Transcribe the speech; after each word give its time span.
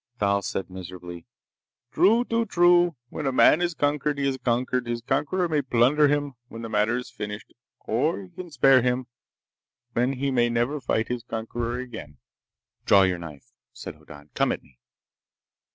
Thal 0.17 0.41
said 0.41 0.67
miserably: 0.71 1.27
"True. 1.91 2.25
Too 2.25 2.47
true! 2.47 2.95
When 3.09 3.27
a 3.27 3.31
man 3.31 3.61
is 3.61 3.75
conquered 3.75 4.17
he 4.17 4.27
is 4.27 4.39
conquered. 4.43 4.87
His 4.87 5.03
conqueror 5.03 5.47
may 5.47 5.61
plunder 5.61 6.07
him, 6.07 6.33
when 6.47 6.63
the 6.63 6.69
matter 6.69 6.97
is 6.97 7.11
finished, 7.11 7.53
or 7.81 8.23
he 8.23 8.29
can 8.29 8.49
spare 8.49 8.81
him, 8.81 9.05
when 9.93 10.13
he 10.13 10.31
may 10.31 10.49
never 10.49 10.81
fight 10.81 11.09
his 11.09 11.21
conqueror 11.21 11.77
again." 11.77 12.17
"Draw 12.87 13.03
your 13.03 13.19
knife," 13.19 13.51
said 13.73 13.93
Hoddan. 13.93 14.31
"Come 14.33 14.51
at 14.51 14.63
me." 14.63 14.79